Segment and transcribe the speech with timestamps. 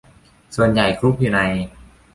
[0.55, 1.39] ส่วนใหญ่คลุกอยู่ใน